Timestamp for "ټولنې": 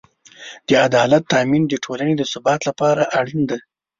1.83-2.13